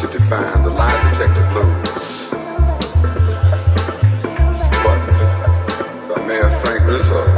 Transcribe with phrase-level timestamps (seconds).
[0.00, 2.28] to define the lie detector blues.
[4.84, 7.35] But by Mayor Frank Rizzo.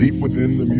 [0.00, 0.79] Deep within the music.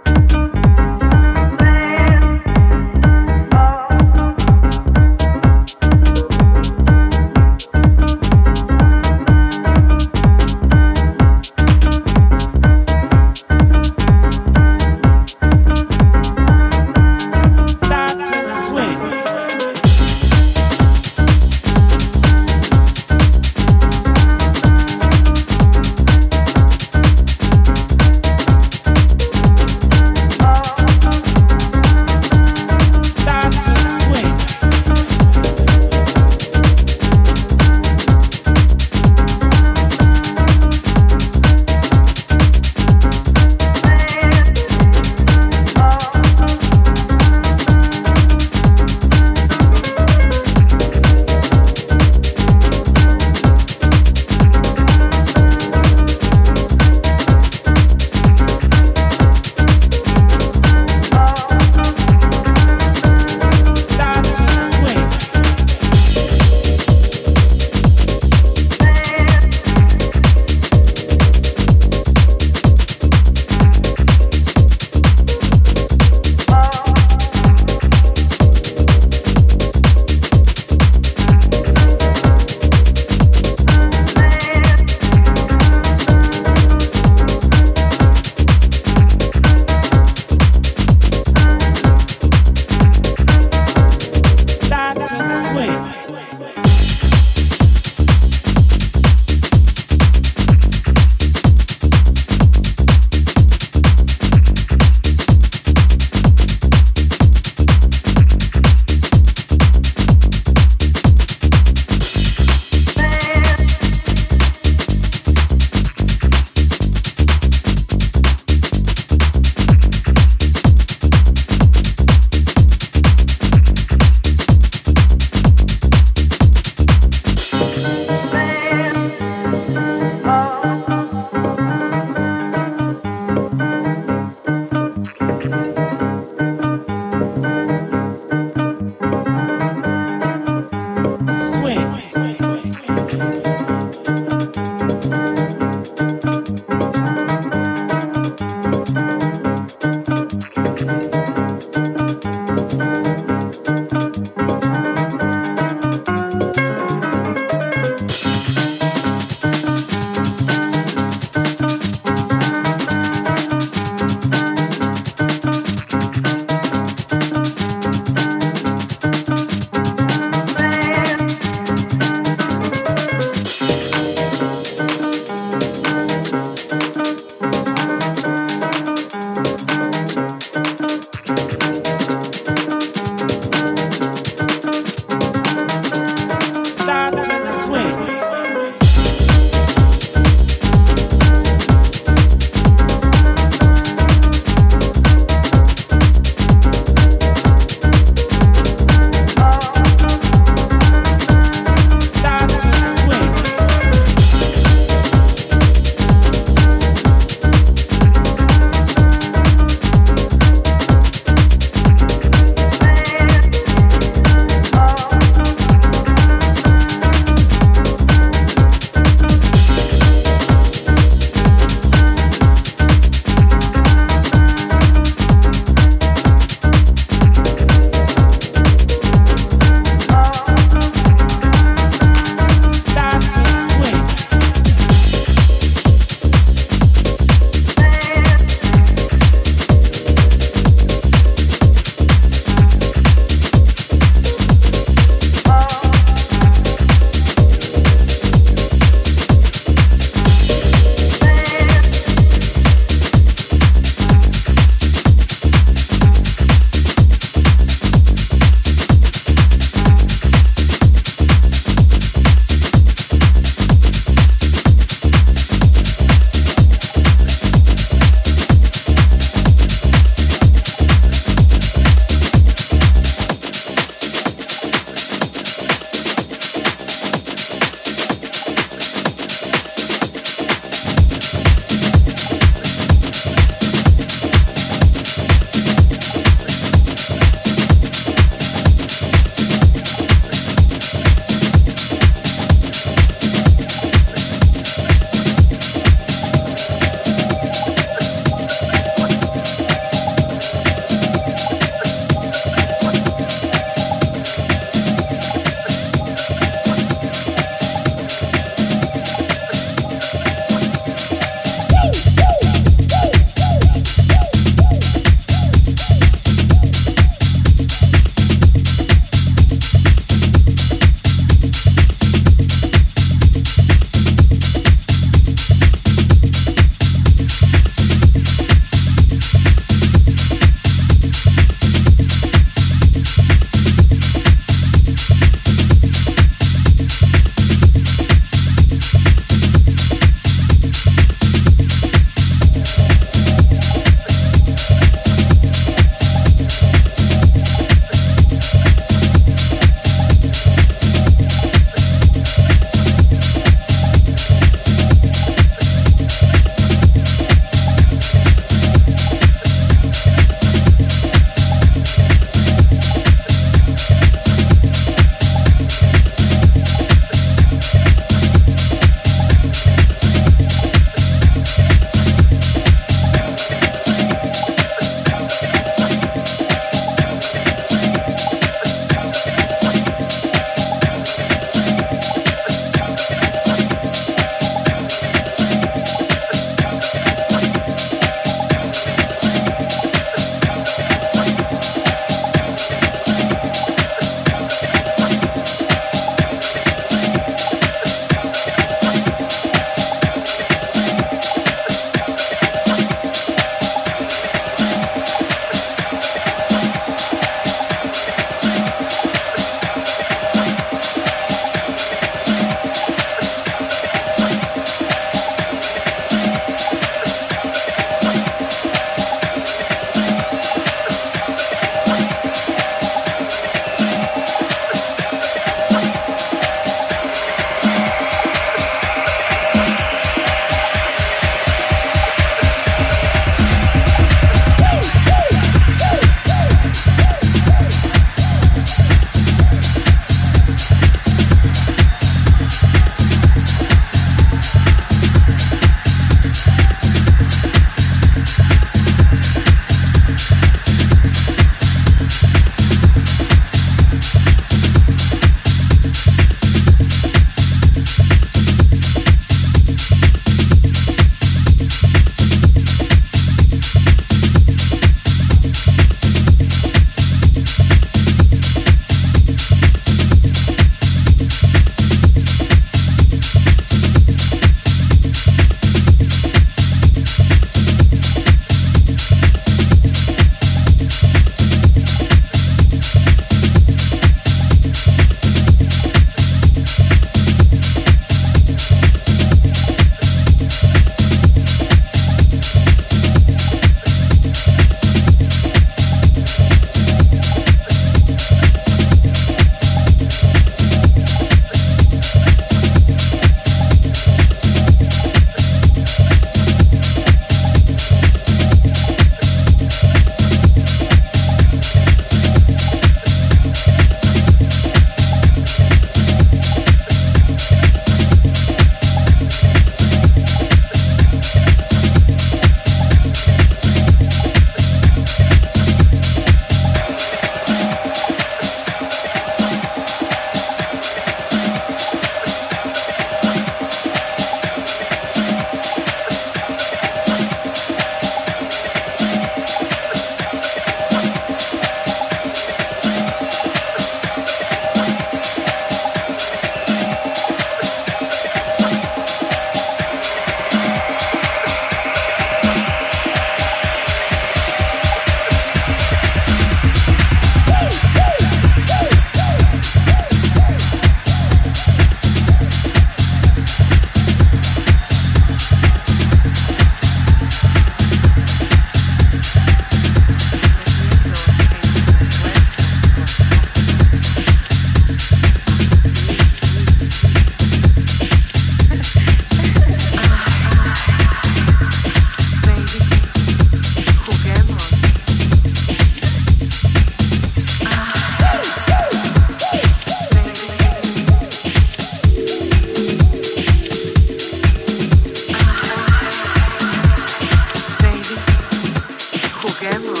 [599.61, 600.00] general.